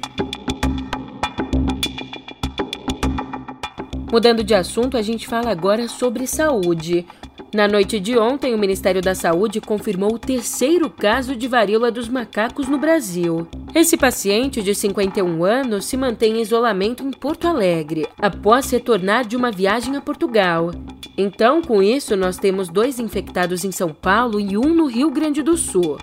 Mudando 4.12 4.44
de 4.44 4.54
assunto, 4.54 4.98
a 4.98 5.02
gente 5.02 5.26
fala 5.26 5.50
agora 5.50 5.88
sobre 5.88 6.26
saúde. 6.26 7.04
Na 7.54 7.68
noite 7.68 8.00
de 8.00 8.16
ontem, 8.16 8.54
o 8.54 8.58
Ministério 8.58 9.02
da 9.02 9.14
Saúde 9.14 9.60
confirmou 9.60 10.14
o 10.14 10.18
terceiro 10.18 10.88
caso 10.88 11.36
de 11.36 11.46
varíola 11.46 11.90
dos 11.90 12.08
macacos 12.08 12.66
no 12.66 12.78
Brasil. 12.78 13.46
Esse 13.74 13.94
paciente, 13.94 14.62
de 14.62 14.74
51 14.74 15.44
anos, 15.44 15.84
se 15.84 15.94
mantém 15.94 16.38
em 16.38 16.40
isolamento 16.40 17.04
em 17.04 17.10
Porto 17.10 17.46
Alegre, 17.46 18.08
após 18.18 18.70
retornar 18.70 19.26
de 19.26 19.36
uma 19.36 19.50
viagem 19.50 19.94
a 19.96 20.00
Portugal. 20.00 20.70
Então, 21.18 21.60
com 21.60 21.82
isso, 21.82 22.16
nós 22.16 22.38
temos 22.38 22.70
dois 22.70 22.98
infectados 22.98 23.66
em 23.66 23.70
São 23.70 23.92
Paulo 23.92 24.40
e 24.40 24.56
um 24.56 24.74
no 24.74 24.86
Rio 24.86 25.10
Grande 25.10 25.42
do 25.42 25.54
Sul. 25.58 25.98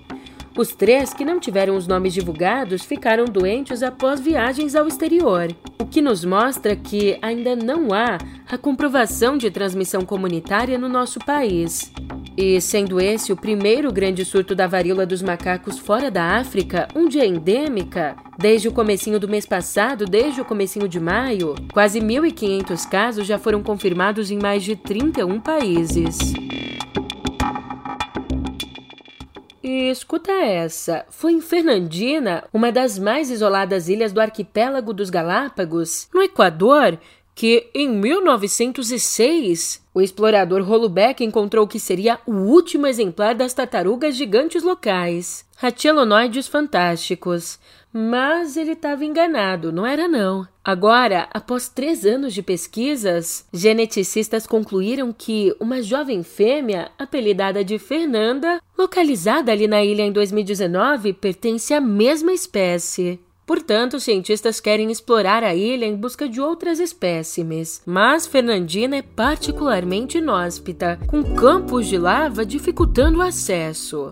Os 0.58 0.70
três 0.70 1.14
que 1.14 1.24
não 1.24 1.40
tiveram 1.40 1.76
os 1.76 1.88
nomes 1.88 2.14
divulgados 2.14 2.84
ficaram 2.84 3.26
doentes 3.26 3.84
após 3.84 4.20
viagens 4.20 4.76
ao 4.76 4.88
exterior, 4.88 5.56
o 5.80 5.86
que 5.86 6.02
nos 6.02 6.26
mostra 6.26 6.76
que 6.76 7.18
ainda 7.22 7.56
não 7.56 7.94
há 7.94 8.18
a 8.50 8.58
comprovação 8.58 9.38
de 9.38 9.50
transmissão 9.50 10.02
comunitária 10.02 10.78
no 10.78 10.90
nosso 10.90 11.20
país. 11.20 11.92
E 12.36 12.60
sendo 12.62 13.00
esse 13.00 13.32
o 13.32 13.36
primeiro 13.36 13.92
grande 13.92 14.24
surto 14.24 14.56
da 14.56 14.66
varíola 14.66 15.06
dos 15.06 15.22
macacos 15.22 15.78
fora 15.78 16.10
da 16.10 16.38
África, 16.38 16.88
onde 16.96 17.20
é 17.20 17.26
endêmica, 17.26 18.16
desde 18.38 18.68
o 18.68 18.72
comecinho 18.72 19.20
do 19.20 19.28
mês 19.28 19.46
passado, 19.46 20.06
desde 20.06 20.40
o 20.40 20.46
comecinho 20.46 20.88
de 20.88 21.00
maio, 21.00 21.54
quase 21.74 22.00
1.500 22.00 22.90
casos 22.90 23.28
já 23.28 23.38
foram 23.38 23.62
confirmados 23.62 24.32
em 24.32 24.40
mais 24.40 24.64
de 24.64 24.76
31 24.76 25.40
países. 25.42 26.18
E 29.72 29.92
escuta 29.92 30.32
essa: 30.32 31.06
foi 31.12 31.32
em 31.34 31.42
Fernandina, 31.42 32.44
uma 32.52 32.72
das 32.72 32.98
mais 32.98 33.30
isoladas 33.30 33.88
ilhas 33.88 34.12
do 34.12 34.20
arquipélago 34.20 34.92
dos 34.92 35.12
Galápagos, 35.12 36.10
no 36.12 36.24
Equador, 36.24 36.98
que 37.40 37.70
em 37.74 37.88
1906 37.88 39.82
o 39.94 40.02
explorador 40.02 40.70
Holubeck 40.70 41.24
encontrou 41.24 41.66
que 41.66 41.80
seria 41.80 42.20
o 42.28 42.34
último 42.34 42.86
exemplar 42.86 43.34
das 43.34 43.54
tartarugas 43.54 44.18
gigantes 44.18 44.62
locais, 44.62 45.46
Ratilonoides 45.56 46.50
fantásticos. 46.50 47.58
Mas 47.94 48.58
ele 48.58 48.74
estava 48.74 49.06
enganado, 49.06 49.72
não 49.72 49.86
era 49.86 50.06
não. 50.06 50.46
Agora, 50.62 51.30
após 51.34 51.70
três 51.70 52.06
anos 52.06 52.34
de 52.34 52.44
pesquisas, 52.44 53.46
geneticistas 53.54 54.46
concluíram 54.46 55.14
que 55.14 55.56
uma 55.62 55.82
jovem 55.82 56.24
fêmea, 56.24 56.92
apelidada 57.00 57.64
de 57.64 57.80
Fernanda, 57.80 58.62
localizada 58.78 59.50
ali 59.50 59.66
na 59.66 59.82
ilha 59.82 60.04
em 60.04 60.12
2019, 60.12 61.14
pertence 61.14 61.74
à 61.74 61.80
mesma 61.80 62.34
espécie. 62.34 63.18
Portanto, 63.50 63.96
os 63.96 64.04
cientistas 64.04 64.60
querem 64.60 64.92
explorar 64.92 65.44
a 65.44 65.56
ilha 65.56 65.84
em 65.84 65.96
busca 65.96 66.30
de 66.30 66.40
outras 66.40 66.80
espécimes. 66.80 67.82
Mas 67.84 68.28
Fernandina 68.28 68.98
é 68.98 69.02
particularmente 69.02 70.20
inóspita, 70.20 71.00
com 71.08 71.24
campos 71.34 71.88
de 71.88 71.98
lava 71.98 72.46
dificultando 72.46 73.18
o 73.18 73.22
acesso. 73.24 74.12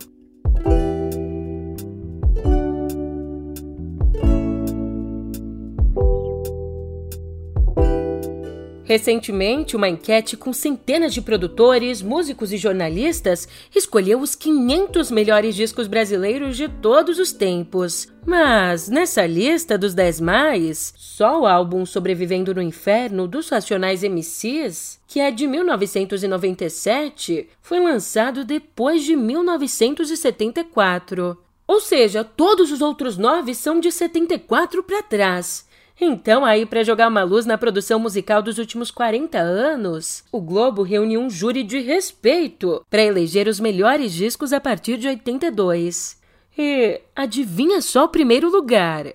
Recentemente, 8.87 9.75
uma 9.75 9.89
enquete 9.89 10.37
com 10.37 10.53
centenas 10.53 11.13
de 11.13 11.21
produtores, 11.21 12.01
músicos 12.01 12.53
e 12.53 12.57
jornalistas 12.57 13.45
escolheu 13.75 14.21
os 14.21 14.33
500 14.33 15.11
melhores 15.11 15.55
discos 15.55 15.87
brasileiros 15.87 16.55
de 16.55 16.69
todos 16.69 17.19
os 17.19 17.33
tempos. 17.33 18.07
Mas, 18.25 18.87
nessa 18.87 19.25
lista 19.25 19.77
dos 19.77 19.93
10 19.93 20.21
mais, 20.21 20.93
só 20.95 21.41
o 21.41 21.45
álbum 21.45 21.85
Sobrevivendo 21.85 22.55
no 22.55 22.61
Inferno 22.61 23.27
dos 23.27 23.49
Racionais 23.49 24.03
MCs, 24.03 25.01
que 25.05 25.19
é 25.19 25.31
de 25.31 25.45
1997, 25.47 27.49
foi 27.61 27.81
lançado 27.81 28.45
depois 28.45 29.03
de 29.03 29.17
1974. 29.17 31.37
Ou 31.67 31.81
seja, 31.81 32.23
todos 32.23 32.71
os 32.71 32.79
outros 32.79 33.17
nove 33.17 33.53
são 33.53 33.81
de 33.81 33.91
74 33.91 34.81
para 34.81 35.03
trás. 35.03 35.66
Então, 35.99 36.45
aí, 36.45 36.65
para 36.65 36.83
jogar 36.83 37.07
uma 37.07 37.23
luz 37.23 37.45
na 37.45 37.57
produção 37.57 37.99
musical 37.99 38.41
dos 38.41 38.59
últimos 38.59 38.91
40 38.91 39.39
anos, 39.39 40.23
o 40.31 40.39
Globo 40.39 40.83
reuniu 40.83 41.19
um 41.19 41.29
júri 41.29 41.63
de 41.63 41.79
respeito 41.79 42.83
para 42.89 43.03
eleger 43.03 43.47
os 43.47 43.59
melhores 43.59 44.13
discos 44.13 44.53
a 44.53 44.61
partir 44.61 44.97
de 44.97 45.07
82. 45.07 46.17
E 46.55 47.01
adivinha 47.15 47.81
só 47.81 48.05
o 48.05 48.09
primeiro 48.09 48.49
lugar? 48.49 49.05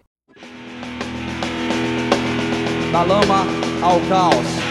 Da 2.92 3.02
lama 3.02 3.46
ao 3.80 4.00
caos. 4.08 4.61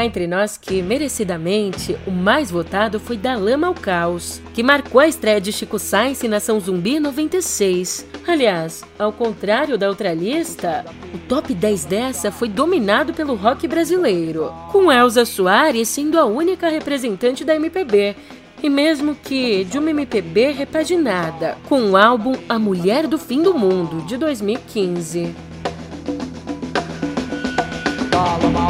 Cá 0.00 0.06
entre 0.06 0.26
nós 0.26 0.56
que, 0.56 0.80
merecidamente, 0.80 1.94
o 2.06 2.10
mais 2.10 2.50
votado 2.50 2.98
foi 2.98 3.18
Da 3.18 3.36
Lama 3.36 3.66
ao 3.66 3.74
Caos, 3.74 4.40
que 4.54 4.62
marcou 4.62 4.98
a 4.98 5.06
estreia 5.06 5.38
de 5.38 5.52
Chico 5.52 5.78
Sainz 5.78 6.24
em 6.24 6.28
Nação 6.28 6.58
Zumbi 6.58 6.98
96. 6.98 8.06
Aliás, 8.26 8.82
ao 8.98 9.12
contrário 9.12 9.76
da 9.76 9.90
outra 9.90 10.14
lista, 10.14 10.86
o 11.14 11.18
top 11.28 11.52
10 11.52 11.84
dessa 11.84 12.32
foi 12.32 12.48
dominado 12.48 13.12
pelo 13.12 13.34
rock 13.34 13.68
brasileiro, 13.68 14.50
com 14.72 14.90
Elza 14.90 15.26
Soares 15.26 15.90
sendo 15.90 16.18
a 16.18 16.24
única 16.24 16.70
representante 16.70 17.44
da 17.44 17.54
MPB, 17.54 18.16
e 18.62 18.70
mesmo 18.70 19.14
que 19.14 19.64
de 19.64 19.78
uma 19.78 19.90
MPB 19.90 20.52
repaginada, 20.52 21.58
com 21.68 21.90
o 21.90 21.96
álbum 21.98 22.32
A 22.48 22.58
Mulher 22.58 23.06
do 23.06 23.18
Fim 23.18 23.42
do 23.42 23.52
Mundo, 23.52 24.00
de 24.06 24.16
2015 24.16 25.49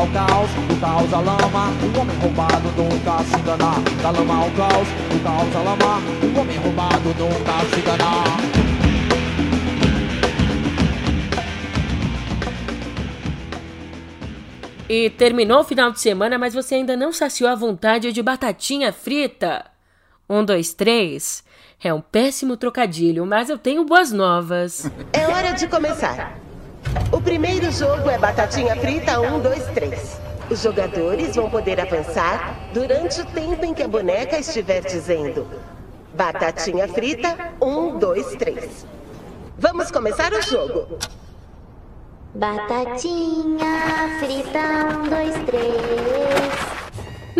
ao 0.00 0.08
caos, 0.08 0.50
do 0.66 0.80
caos 0.80 1.12
à 1.12 1.20
lama, 1.20 1.68
o 1.82 2.00
homem 2.00 2.16
roubado 2.16 2.68
nunca 2.74 3.22
se 3.22 3.36
engana. 3.38 3.72
Da 4.02 4.10
lama 4.10 4.34
ao 4.34 4.50
caos, 4.52 4.88
do 4.88 5.22
caos 5.22 5.56
à 5.56 5.62
lama, 5.62 5.98
o 6.22 6.40
homem 6.40 6.56
roubado 6.56 7.08
nunca 7.18 7.52
se 7.68 7.80
engana. 7.80 8.60
E 14.88 15.10
terminou 15.10 15.60
o 15.60 15.64
final 15.64 15.92
de 15.92 16.00
semana, 16.00 16.38
mas 16.38 16.54
você 16.54 16.76
ainda 16.76 16.96
não 16.96 17.12
saciou 17.12 17.50
a 17.50 17.54
vontade 17.54 18.10
de 18.10 18.22
batatinha 18.22 18.92
frita? 18.94 19.66
Um, 20.28 20.42
dois, 20.42 20.72
três. 20.72 21.44
É 21.82 21.92
um 21.92 22.00
péssimo 22.00 22.56
trocadilho, 22.56 23.26
mas 23.26 23.50
eu 23.50 23.58
tenho 23.58 23.84
boas 23.84 24.10
novas. 24.10 24.90
É 25.12 25.26
hora 25.26 25.52
de 25.52 25.68
começar. 25.68 26.49
O 27.12 27.20
primeiro 27.20 27.70
jogo 27.70 28.08
é 28.08 28.18
batatinha 28.18 28.76
frita 28.76 29.20
1, 29.20 29.40
2, 29.40 29.66
3. 29.68 30.20
Os 30.50 30.62
jogadores 30.62 31.36
vão 31.36 31.48
poder 31.48 31.80
avançar 31.80 32.70
durante 32.72 33.20
o 33.20 33.26
tempo 33.26 33.64
em 33.64 33.72
que 33.72 33.82
a 33.82 33.88
boneca 33.88 34.38
estiver 34.38 34.80
dizendo 34.82 35.46
Batatinha 36.14 36.88
frita 36.88 37.52
1, 37.62 37.98
2, 37.98 38.34
3. 38.34 38.86
Vamos 39.56 39.90
começar 39.90 40.32
o 40.32 40.42
jogo. 40.42 40.98
Batatinha 42.34 44.18
frita 44.18 44.58
1, 45.04 45.08
2, 45.08 45.34
3. 45.46 46.69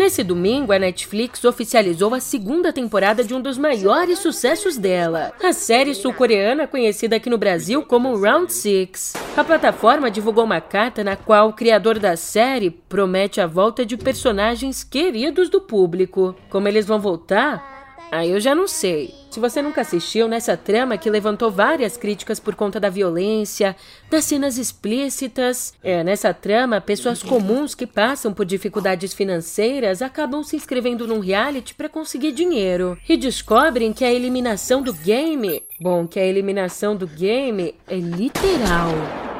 Nesse 0.01 0.23
domingo, 0.23 0.73
a 0.73 0.79
Netflix 0.79 1.43
oficializou 1.45 2.15
a 2.15 2.19
segunda 2.19 2.73
temporada 2.73 3.23
de 3.23 3.35
um 3.35 3.39
dos 3.39 3.55
maiores 3.55 4.17
sucessos 4.17 4.75
dela, 4.75 5.31
a 5.43 5.53
série 5.53 5.93
sul-coreana 5.93 6.65
conhecida 6.65 7.17
aqui 7.17 7.29
no 7.29 7.37
Brasil 7.37 7.83
como 7.83 8.17
Round 8.17 8.51
Six. 8.51 9.13
A 9.37 9.43
plataforma 9.43 10.09
divulgou 10.09 10.43
uma 10.43 10.59
carta 10.59 11.03
na 11.03 11.15
qual 11.15 11.49
o 11.49 11.53
criador 11.53 11.99
da 11.99 12.17
série 12.17 12.71
promete 12.71 13.39
a 13.39 13.45
volta 13.45 13.85
de 13.85 13.95
personagens 13.95 14.83
queridos 14.83 15.49
do 15.49 15.61
público. 15.61 16.35
Como 16.49 16.67
eles 16.67 16.87
vão 16.87 16.99
voltar? 16.99 17.80
Aí 18.11 18.31
eu 18.31 18.39
já 18.39 18.53
não 18.53 18.67
sei. 18.67 19.13
Se 19.29 19.39
você 19.39 19.61
nunca 19.61 19.81
assistiu 19.81 20.27
nessa 20.27 20.57
trama 20.57 20.97
que 20.97 21.09
levantou 21.09 21.49
várias 21.49 21.95
críticas 21.95 22.39
por 22.39 22.53
conta 22.53 22.79
da 22.79 22.89
violência, 22.89 23.75
das 24.09 24.25
cenas 24.25 24.57
explícitas, 24.57 25.73
é, 25.81 26.03
nessa 26.03 26.33
trama, 26.33 26.81
pessoas 26.81 27.23
comuns 27.23 27.73
que 27.73 27.87
passam 27.87 28.33
por 28.33 28.45
dificuldades 28.45 29.13
financeiras 29.13 30.01
acabam 30.01 30.43
se 30.43 30.57
inscrevendo 30.57 31.07
num 31.07 31.19
reality 31.19 31.73
para 31.73 31.87
conseguir 31.87 32.33
dinheiro 32.33 32.97
e 33.07 33.15
descobrem 33.15 33.93
que 33.93 34.03
a 34.03 34.11
eliminação 34.11 34.81
do 34.81 34.93
game, 34.93 35.63
bom, 35.79 36.05
que 36.05 36.19
a 36.19 36.25
eliminação 36.25 36.93
do 36.93 37.07
game 37.07 37.73
é 37.87 37.95
literal. 37.95 39.30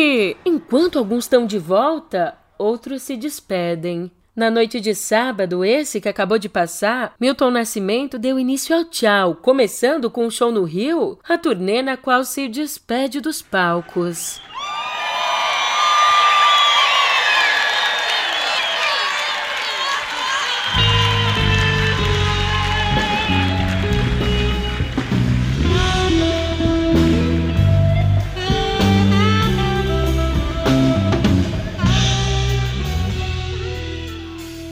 E 0.00 0.36
enquanto 0.44 0.96
alguns 0.96 1.24
estão 1.24 1.44
de 1.44 1.58
volta, 1.58 2.38
outros 2.56 3.02
se 3.02 3.16
despedem. 3.16 4.12
Na 4.34 4.48
noite 4.48 4.80
de 4.80 4.94
sábado, 4.94 5.64
esse 5.64 6.00
que 6.00 6.08
acabou 6.08 6.38
de 6.38 6.48
passar, 6.48 7.16
Milton 7.18 7.50
Nascimento 7.50 8.16
deu 8.16 8.38
início 8.38 8.76
ao 8.76 8.84
tchau, 8.84 9.34
começando 9.34 10.08
com 10.08 10.24
um 10.24 10.30
show 10.30 10.52
no 10.52 10.62
Rio, 10.62 11.18
a 11.28 11.36
turnê 11.36 11.82
na 11.82 11.96
qual 11.96 12.22
se 12.22 12.46
despede 12.46 13.20
dos 13.20 13.42
palcos. 13.42 14.40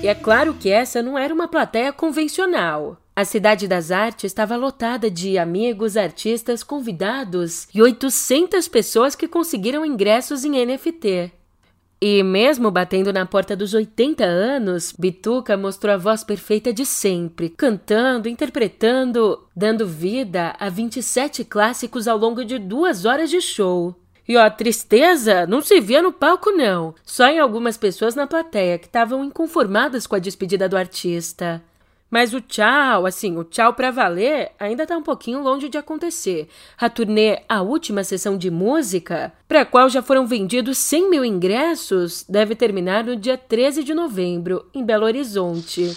E 0.06 0.08
é 0.08 0.14
claro 0.14 0.54
que 0.54 0.70
essa 0.70 1.02
não 1.02 1.18
era 1.18 1.34
uma 1.34 1.48
plateia 1.48 1.92
convencional. 1.92 2.96
A 3.16 3.24
Cidade 3.24 3.66
das 3.66 3.90
Artes 3.90 4.26
estava 4.26 4.54
lotada 4.54 5.10
de 5.10 5.36
amigos, 5.36 5.96
artistas, 5.96 6.62
convidados 6.62 7.66
e 7.74 7.82
800 7.82 8.68
pessoas 8.68 9.16
que 9.16 9.26
conseguiram 9.26 9.84
ingressos 9.84 10.44
em 10.44 10.64
NFT. 10.64 11.32
E 12.00 12.22
mesmo 12.22 12.70
batendo 12.70 13.12
na 13.12 13.26
porta 13.26 13.56
dos 13.56 13.74
80 13.74 14.24
anos, 14.24 14.94
Bituca 14.96 15.56
mostrou 15.56 15.92
a 15.92 15.98
voz 15.98 16.22
perfeita 16.22 16.72
de 16.72 16.86
sempre, 16.86 17.48
cantando, 17.48 18.28
interpretando, 18.28 19.44
dando 19.56 19.88
vida 19.88 20.54
a 20.60 20.68
27 20.68 21.44
clássicos 21.44 22.06
ao 22.06 22.16
longo 22.16 22.44
de 22.44 22.60
duas 22.60 23.04
horas 23.04 23.28
de 23.28 23.40
show. 23.40 24.05
E 24.28 24.36
ó, 24.36 24.50
tristeza 24.50 25.46
não 25.46 25.60
se 25.60 25.80
via 25.80 26.02
no 26.02 26.12
palco, 26.12 26.50
não. 26.50 26.94
Só 27.04 27.28
em 27.28 27.38
algumas 27.38 27.76
pessoas 27.76 28.14
na 28.14 28.26
plateia 28.26 28.78
que 28.78 28.86
estavam 28.86 29.24
inconformadas 29.24 30.06
com 30.06 30.16
a 30.16 30.18
despedida 30.18 30.68
do 30.68 30.76
artista. 30.76 31.62
Mas 32.08 32.32
o 32.32 32.40
tchau, 32.40 33.04
assim, 33.04 33.36
o 33.36 33.42
tchau 33.42 33.74
pra 33.74 33.90
valer, 33.90 34.52
ainda 34.60 34.86
tá 34.86 34.96
um 34.96 35.02
pouquinho 35.02 35.42
longe 35.42 35.68
de 35.68 35.76
acontecer. 35.76 36.48
A 36.78 36.88
turnê 36.88 37.42
A 37.48 37.62
Última 37.62 38.04
Sessão 38.04 38.38
de 38.38 38.48
Música, 38.48 39.32
para 39.48 39.62
a 39.62 39.66
qual 39.66 39.88
já 39.88 40.00
foram 40.00 40.24
vendidos 40.26 40.78
100 40.78 41.10
mil 41.10 41.24
ingressos, 41.24 42.24
deve 42.28 42.54
terminar 42.54 43.02
no 43.04 43.16
dia 43.16 43.36
13 43.36 43.82
de 43.82 43.92
novembro, 43.92 44.70
em 44.72 44.84
Belo 44.84 45.04
Horizonte. 45.04 45.96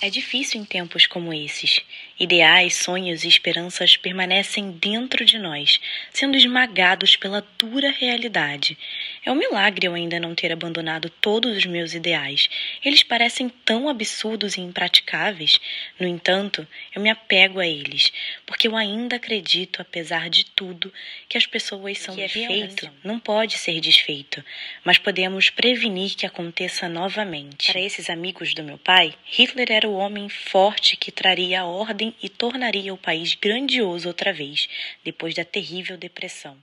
É 0.00 0.10
difícil 0.10 0.60
em 0.60 0.64
tempos 0.64 1.06
como 1.06 1.32
esses. 1.32 1.80
Ideais, 2.18 2.76
sonhos 2.76 3.24
e 3.24 3.28
esperanças 3.28 3.94
permanecem 3.94 4.70
dentro 4.70 5.22
de 5.22 5.38
nós, 5.38 5.78
sendo 6.10 6.34
esmagados 6.34 7.14
pela 7.14 7.46
dura 7.58 7.90
realidade. 7.90 8.78
É 9.22 9.30
um 9.30 9.34
milagre 9.34 9.86
eu 9.86 9.92
ainda 9.92 10.18
não 10.18 10.34
ter 10.34 10.50
abandonado 10.50 11.10
todos 11.10 11.54
os 11.54 11.66
meus 11.66 11.92
ideais. 11.92 12.48
Eles 12.82 13.02
parecem 13.02 13.50
tão 13.66 13.86
absurdos 13.86 14.56
e 14.56 14.62
impraticáveis. 14.62 15.60
No 16.00 16.06
entanto, 16.06 16.66
eu 16.94 17.02
me 17.02 17.10
apego 17.10 17.60
a 17.60 17.66
eles, 17.66 18.10
porque 18.46 18.66
eu 18.66 18.74
ainda 18.74 19.16
acredito, 19.16 19.82
apesar 19.82 20.30
de 20.30 20.46
tudo, 20.46 20.90
que 21.28 21.36
as 21.36 21.44
pessoas 21.44 21.98
são 21.98 22.14
que 22.14 22.22
é 22.22 22.28
feito, 22.28 22.90
não 23.04 23.18
pode 23.18 23.58
ser 23.58 23.78
desfeito, 23.78 24.42
mas 24.82 24.96
podemos 24.96 25.50
prevenir 25.50 26.14
que 26.14 26.24
aconteça 26.24 26.88
novamente. 26.88 27.70
Para 27.70 27.80
esses 27.80 28.08
amigos 28.08 28.54
do 28.54 28.62
meu 28.62 28.78
pai, 28.78 29.14
Hitler 29.26 29.70
era 29.70 29.88
o 29.88 29.96
homem 29.96 30.30
forte 30.30 30.96
que 30.96 31.12
traria 31.12 31.60
a 31.60 31.66
ordem 31.66 32.05
e 32.22 32.28
tornaria 32.28 32.92
o 32.92 32.98
país 32.98 33.34
grandioso 33.34 34.08
outra 34.08 34.32
vez, 34.32 34.68
depois 35.04 35.34
da 35.34 35.44
terrível 35.44 35.96
depressão. 35.96 36.56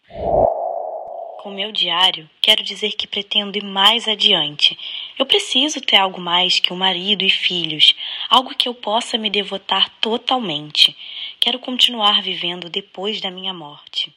Com 1.43 1.51
meu 1.51 1.71
diário, 1.73 2.29
quero 2.41 2.63
dizer 2.63 2.93
que 2.93 3.05
pretendo 3.05 3.57
ir 3.57 3.63
mais 3.63 4.07
adiante. 4.07 4.77
Eu 5.19 5.25
preciso 5.25 5.81
ter 5.81 5.97
algo 5.97 6.21
mais 6.21 6.59
que 6.59 6.71
um 6.71 6.77
marido 6.77 7.25
e 7.25 7.29
filhos, 7.29 7.93
algo 8.29 8.55
que 8.55 8.69
eu 8.69 8.73
possa 8.73 9.17
me 9.17 9.29
devotar 9.29 9.89
totalmente. 9.99 10.95
Quero 11.41 11.59
continuar 11.59 12.21
vivendo 12.21 12.69
depois 12.69 13.19
da 13.19 13.29
minha 13.29 13.53
morte. 13.53 14.13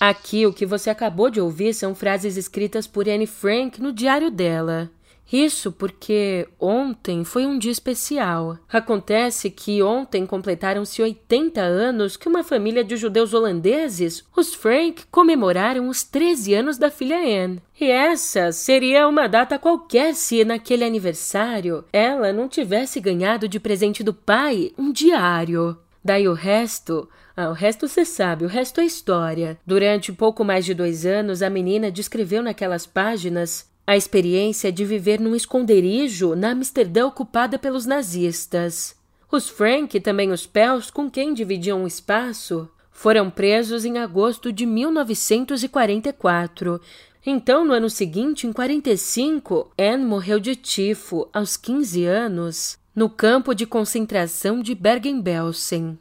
Aqui 0.00 0.46
o 0.46 0.52
que 0.52 0.64
você 0.64 0.90
acabou 0.90 1.28
de 1.28 1.40
ouvir 1.40 1.74
são 1.74 1.92
frases 1.92 2.36
escritas 2.36 2.86
por 2.86 3.08
Anne 3.08 3.26
Frank 3.26 3.80
no 3.80 3.92
diário 3.92 4.30
dela. 4.30 4.88
Isso 5.30 5.70
porque 5.70 6.48
ontem 6.58 7.22
foi 7.22 7.44
um 7.44 7.58
dia 7.58 7.70
especial. 7.70 8.58
Acontece 8.72 9.50
que 9.50 9.82
ontem 9.82 10.24
completaram-se 10.24 11.02
80 11.02 11.60
anos 11.60 12.16
que 12.16 12.28
uma 12.28 12.42
família 12.42 12.82
de 12.82 12.96
judeus 12.96 13.34
holandeses, 13.34 14.24
os 14.34 14.54
Frank, 14.54 15.04
comemoraram 15.10 15.88
os 15.88 16.02
13 16.02 16.54
anos 16.54 16.78
da 16.78 16.90
filha 16.90 17.18
Anne. 17.18 17.62
E 17.78 17.90
essa 17.90 18.50
seria 18.52 19.06
uma 19.06 19.28
data 19.28 19.58
qualquer 19.58 20.14
se 20.14 20.44
naquele 20.44 20.84
aniversário 20.84 21.84
ela 21.92 22.32
não 22.32 22.48
tivesse 22.48 22.98
ganhado 22.98 23.46
de 23.46 23.60
presente 23.60 24.02
do 24.02 24.14
pai 24.14 24.72
um 24.78 24.90
diário. 24.90 25.76
Daí 26.02 26.26
o 26.26 26.32
resto, 26.32 27.08
ah, 27.36 27.50
o 27.50 27.52
resto 27.52 27.86
você 27.86 28.04
sabe, 28.04 28.44
o 28.44 28.48
resto 28.48 28.80
é 28.80 28.86
história. 28.86 29.58
Durante 29.66 30.12
pouco 30.12 30.42
mais 30.42 30.64
de 30.64 30.72
dois 30.72 31.04
anos, 31.04 31.42
a 31.42 31.50
menina 31.50 31.90
descreveu 31.90 32.42
naquelas 32.42 32.86
páginas 32.86 33.67
a 33.88 33.96
experiência 33.96 34.70
de 34.70 34.84
viver 34.84 35.18
num 35.18 35.34
esconderijo 35.34 36.34
na 36.34 36.50
Amsterdã 36.50 37.06
ocupada 37.06 37.58
pelos 37.58 37.86
nazistas. 37.86 38.94
Os 39.32 39.48
Frank 39.48 39.96
e 39.96 40.00
também 40.00 40.30
os 40.30 40.46
Pels, 40.46 40.90
com 40.90 41.10
quem 41.10 41.32
dividiam 41.32 41.82
um 41.82 41.86
espaço, 41.86 42.68
foram 42.92 43.30
presos 43.30 43.86
em 43.86 43.96
agosto 43.96 44.52
de 44.52 44.66
1944. 44.66 46.78
Então, 47.24 47.64
no 47.64 47.72
ano 47.72 47.88
seguinte, 47.88 48.46
em 48.46 48.52
45, 48.52 49.72
Anne 49.78 50.04
morreu 50.04 50.38
de 50.38 50.54
tifo, 50.54 51.26
aos 51.32 51.56
15 51.56 52.04
anos, 52.04 52.76
no 52.94 53.08
campo 53.08 53.54
de 53.54 53.64
concentração 53.64 54.60
de 54.60 54.74
Bergen-Belsen. 54.74 55.98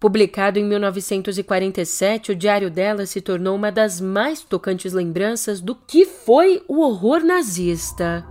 Publicado 0.00 0.58
em 0.58 0.64
1947, 0.64 2.32
o 2.32 2.34
diário 2.34 2.70
dela 2.70 3.04
se 3.04 3.20
tornou 3.20 3.54
uma 3.54 3.70
das 3.70 4.00
mais 4.00 4.40
tocantes 4.40 4.94
lembranças 4.94 5.60
do 5.60 5.74
que 5.74 6.06
foi 6.06 6.62
o 6.66 6.80
horror 6.80 7.22
nazista. 7.22 8.26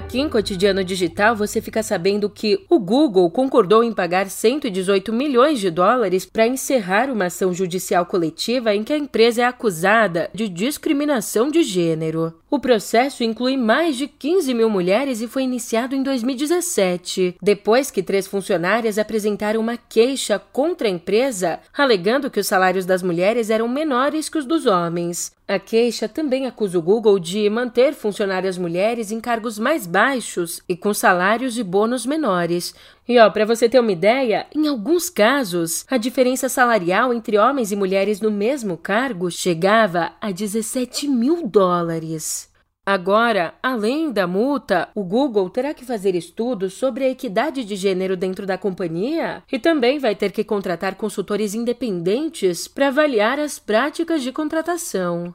Aqui 0.00 0.18
em 0.18 0.30
Cotidiano 0.30 0.82
Digital 0.82 1.36
você 1.36 1.60
fica 1.60 1.82
sabendo 1.82 2.30
que 2.30 2.64
o 2.70 2.78
Google 2.78 3.30
concordou 3.30 3.84
em 3.84 3.92
pagar 3.92 4.30
118 4.30 5.12
milhões 5.12 5.60
de 5.60 5.70
dólares 5.70 6.24
para 6.24 6.46
encerrar 6.46 7.10
uma 7.10 7.26
ação 7.26 7.52
judicial 7.52 8.06
coletiva 8.06 8.74
em 8.74 8.82
que 8.82 8.94
a 8.94 8.98
empresa 8.98 9.42
é 9.42 9.44
acusada 9.44 10.30
de 10.32 10.48
discriminação 10.48 11.50
de 11.50 11.62
gênero. 11.62 12.34
O 12.50 12.58
processo 12.58 13.22
inclui 13.22 13.56
mais 13.56 13.94
de 13.94 14.08
15 14.08 14.52
mil 14.54 14.68
mulheres 14.68 15.20
e 15.20 15.28
foi 15.28 15.44
iniciado 15.44 15.94
em 15.94 16.02
2017, 16.02 17.36
depois 17.40 17.92
que 17.92 18.02
três 18.02 18.26
funcionárias 18.26 18.98
apresentaram 18.98 19.60
uma 19.60 19.76
queixa 19.76 20.36
contra 20.52 20.88
a 20.88 20.90
empresa, 20.90 21.60
alegando 21.72 22.28
que 22.28 22.40
os 22.40 22.48
salários 22.48 22.84
das 22.84 23.04
mulheres 23.04 23.50
eram 23.50 23.68
menores 23.68 24.28
que 24.28 24.38
os 24.38 24.46
dos 24.46 24.66
homens. 24.66 25.30
A 25.46 25.58
queixa 25.58 26.08
também 26.08 26.46
acusa 26.46 26.78
o 26.78 26.82
Google 26.82 27.18
de 27.18 27.50
manter 27.50 27.92
funcionárias 27.92 28.56
mulheres 28.56 29.10
em 29.10 29.20
cargos 29.20 29.58
mais 29.58 29.84
baixos 29.90 30.62
e 30.68 30.76
com 30.76 30.94
salários 30.94 31.58
e 31.58 31.62
bônus 31.62 32.06
menores. 32.06 32.74
E 33.08 33.18
ó, 33.18 33.28
para 33.28 33.44
você 33.44 33.68
ter 33.68 33.80
uma 33.80 33.92
ideia, 33.92 34.46
em 34.54 34.68
alguns 34.68 35.10
casos, 35.10 35.84
a 35.90 35.96
diferença 35.96 36.48
salarial 36.48 37.12
entre 37.12 37.36
homens 37.36 37.72
e 37.72 37.76
mulheres 37.76 38.20
no 38.20 38.30
mesmo 38.30 38.76
cargo 38.76 39.30
chegava 39.30 40.12
a 40.20 40.30
17 40.30 41.08
mil 41.08 41.46
dólares. 41.46 42.49
Agora, 42.90 43.54
além 43.62 44.10
da 44.10 44.26
multa, 44.26 44.88
o 44.96 45.04
Google 45.04 45.48
terá 45.48 45.72
que 45.72 45.84
fazer 45.84 46.16
estudos 46.16 46.74
sobre 46.74 47.04
a 47.04 47.08
equidade 47.08 47.64
de 47.64 47.76
gênero 47.76 48.16
dentro 48.16 48.44
da 48.44 48.58
companhia 48.58 49.44
e 49.52 49.60
também 49.60 50.00
vai 50.00 50.16
ter 50.16 50.32
que 50.32 50.42
contratar 50.42 50.96
consultores 50.96 51.54
independentes 51.54 52.66
para 52.66 52.88
avaliar 52.88 53.38
as 53.38 53.60
práticas 53.60 54.24
de 54.24 54.32
contratação. 54.32 55.32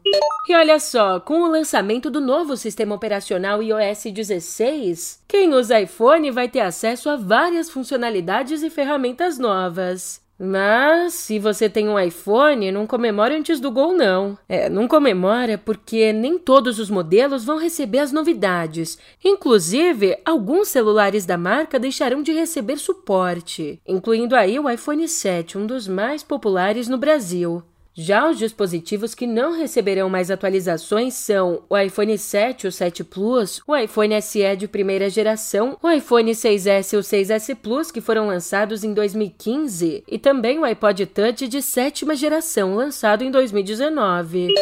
E 0.49 0.53
olha 0.53 0.81
só, 0.81 1.17
com 1.21 1.43
o 1.43 1.47
lançamento 1.47 2.09
do 2.09 2.19
novo 2.19 2.57
sistema 2.57 2.93
operacional 2.93 3.63
iOS 3.63 4.03
16, 4.11 5.23
quem 5.25 5.53
usa 5.53 5.79
iPhone 5.79 6.31
vai 6.31 6.49
ter 6.49 6.59
acesso 6.59 7.09
a 7.09 7.15
várias 7.15 7.69
funcionalidades 7.69 8.63
e 8.63 8.69
ferramentas 8.69 9.39
novas. 9.39 10.24
Mas 10.37 11.13
se 11.13 11.39
você 11.39 11.69
tem 11.69 11.87
um 11.87 11.97
iPhone, 11.97 12.71
não 12.71 12.85
comemore 12.85 13.33
antes 13.33 13.59
do 13.59 13.71
Gol, 13.71 13.93
não. 13.93 14.37
É, 14.49 14.69
não 14.69 14.87
comemora 14.87 15.57
porque 15.57 16.11
nem 16.11 16.37
todos 16.37 16.77
os 16.77 16.89
modelos 16.89 17.45
vão 17.45 17.57
receber 17.57 17.99
as 17.99 18.11
novidades. 18.11 18.97
Inclusive, 19.23 20.17
alguns 20.25 20.67
celulares 20.67 21.25
da 21.25 21.37
marca 21.37 21.79
deixarão 21.79 22.21
de 22.21 22.33
receber 22.33 22.77
suporte, 22.77 23.79
incluindo 23.87 24.35
aí 24.35 24.59
o 24.59 24.69
iPhone 24.69 25.07
7, 25.07 25.57
um 25.57 25.65
dos 25.65 25.87
mais 25.87 26.21
populares 26.21 26.89
no 26.89 26.97
Brasil. 26.97 27.63
Já 27.97 28.29
os 28.29 28.37
dispositivos 28.37 29.15
que 29.15 29.25
não 29.25 29.57
receberão 29.57 30.09
mais 30.09 30.29
atualizações 30.29 31.13
são 31.13 31.63
o 31.69 31.77
iPhone 31.77 32.17
7 32.17 32.67
o 32.67 32.71
7 32.71 33.05
Plus, 33.05 33.61
o 33.65 33.73
iPhone 33.73 34.21
SE 34.21 34.55
de 34.57 34.67
primeira 34.67 35.09
geração, 35.09 35.77
o 35.81 35.89
iPhone 35.89 36.29
6S 36.29 36.91
e 36.91 36.97
o 36.97 36.99
6S 36.99 37.55
Plus, 37.55 37.91
que 37.91 38.01
foram 38.01 38.27
lançados 38.27 38.83
em 38.83 38.93
2015, 38.93 40.03
e 40.05 40.19
também 40.19 40.59
o 40.59 40.65
iPod 40.65 41.05
Touch 41.05 41.47
de 41.47 41.61
sétima 41.61 42.15
geração, 42.15 42.75
lançado 42.75 43.23
em 43.23 43.31
2019. 43.31 44.53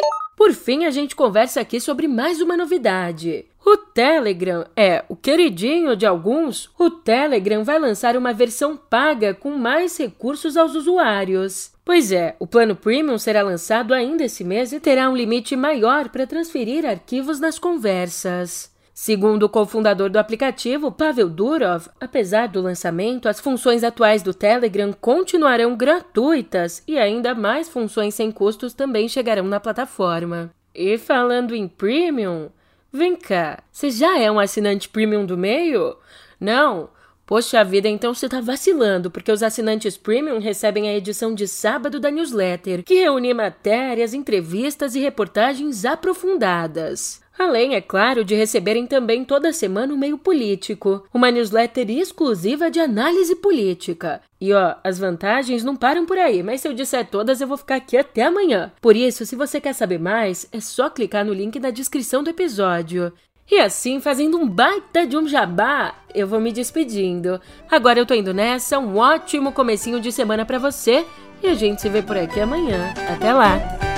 Por 0.44 0.52
fim, 0.52 0.84
a 0.84 0.92
gente 0.92 1.16
conversa 1.16 1.62
aqui 1.62 1.80
sobre 1.80 2.06
mais 2.06 2.42
uma 2.42 2.58
novidade. 2.58 3.46
O 3.66 3.78
Telegram 3.78 4.66
é 4.76 5.02
o 5.08 5.16
queridinho 5.16 5.96
de 5.96 6.06
alguns. 6.06 6.70
O 6.78 6.90
Telegram 6.90 7.64
vai 7.64 7.80
lançar 7.80 8.18
uma 8.18 8.34
versão 8.34 8.76
paga 8.76 9.34
com 9.34 9.52
mais 9.52 9.98
recursos 9.98 10.58
aos 10.58 10.76
usuários. 10.76 11.72
Pois 11.86 12.12
é, 12.12 12.36
o 12.40 12.46
plano 12.46 12.76
Premium 12.76 13.18
será 13.18 13.42
lançado 13.42 13.94
ainda 13.94 14.26
esse 14.26 14.44
mês 14.44 14.74
e 14.74 14.82
terá 14.82 15.10
um 15.10 15.16
limite 15.16 15.56
maior 15.56 16.10
para 16.10 16.28
transferir 16.28 16.86
arquivos 16.86 17.40
nas 17.40 17.58
conversas. 17.58 18.73
Segundo 18.94 19.44
o 19.44 19.50
cofundador 19.50 20.10
do 20.10 20.20
aplicativo, 20.20 20.92
Pavel 20.92 21.28
Durov, 21.28 21.88
apesar 22.00 22.48
do 22.48 22.62
lançamento, 22.62 23.28
as 23.28 23.40
funções 23.40 23.84
atuais 23.84 24.22
do 24.22 24.36
Telegram 24.36 24.94
continuarão 24.94 25.76
gratuitas 25.76 26.84
e 26.88 27.00
ainda 27.00 27.34
mais 27.34 27.68
funções 27.68 28.14
sem 28.14 28.32
custos 28.32 28.72
também 28.72 29.10
chegarão 29.10 29.46
na 29.46 29.60
plataforma. 29.60 30.52
E 30.76 31.00
falando 31.00 31.56
em 31.56 31.68
Premium, 31.68 32.50
vem 32.92 33.16
cá, 33.16 33.64
você 33.72 33.90
já 33.90 34.20
é 34.20 34.32
um 34.32 34.40
assinante 34.40 34.88
Premium 34.88 35.26
do 35.26 35.38
meio? 35.38 35.98
Não? 36.40 36.90
Poxa 37.26 37.64
vida, 37.64 37.88
então 37.88 38.14
você 38.14 38.28
tá 38.28 38.42
vacilando, 38.42 39.10
porque 39.10 39.32
os 39.32 39.42
assinantes 39.42 39.96
Premium 39.96 40.40
recebem 40.40 40.90
a 40.90 40.96
edição 40.96 41.34
de 41.34 41.48
sábado 41.48 41.98
da 41.98 42.12
newsletter, 42.12 42.84
que 42.84 42.96
reúne 42.96 43.34
matérias, 43.34 44.14
entrevistas 44.14 44.94
e 44.94 45.00
reportagens 45.00 45.86
aprofundadas. 45.86 47.24
Além, 47.40 47.76
é 47.76 47.82
claro, 47.82 48.24
de 48.24 48.36
receberem 48.36 48.86
também 48.86 49.26
toda 49.26 49.54
semana 49.54 49.94
o 49.94 49.98
meio 49.98 50.18
político, 50.18 51.04
uma 51.14 51.32
newsletter 51.32 51.90
exclusiva 51.90 52.70
de 52.70 52.80
análise 52.80 53.36
política. 53.38 54.22
E 54.40 54.54
ó, 54.54 54.76
as 54.84 55.00
vantagens 55.00 55.64
não 55.64 55.76
param 55.76 56.06
por 56.06 56.18
aí, 56.18 56.44
mas 56.44 56.62
se 56.62 56.68
eu 56.68 56.74
disser 56.74 57.10
todas, 57.10 57.42
eu 57.42 57.48
vou 57.48 57.58
ficar 57.58 57.76
aqui 57.76 57.98
até 57.98 58.24
amanhã. 58.24 58.72
Por 58.82 58.96
isso, 58.96 59.26
se 59.26 59.36
você 59.36 59.60
quer 59.60 59.74
saber 59.74 59.98
mais, 59.98 60.48
é 60.52 60.60
só 60.60 60.90
clicar 60.90 61.26
no 61.26 61.34
link 61.34 61.60
na 61.60 61.72
descrição 61.72 62.22
do 62.22 62.30
episódio. 62.30 63.12
E 63.50 63.60
assim, 63.60 64.00
fazendo 64.00 64.38
um 64.38 64.48
baita 64.48 65.06
de 65.06 65.18
um 65.18 65.28
jabá, 65.28 65.96
eu 66.14 66.28
vou 66.28 66.40
me 66.40 66.52
despedindo. 66.52 67.40
Agora 67.70 68.00
eu 68.00 68.06
tô 68.06 68.14
indo 68.14 68.34
nessa, 68.34 68.80
um 68.80 68.98
ótimo 68.98 69.52
comecinho 69.52 70.00
de 70.00 70.12
semana 70.12 70.46
para 70.46 70.58
você 70.58 71.06
e 71.42 71.48
a 71.48 71.54
gente 71.54 71.82
se 71.82 71.90
vê 71.90 72.02
por 72.02 72.18
aqui 72.18 72.40
amanhã. 72.40 72.94
Até 73.10 73.34
lá! 73.34 73.93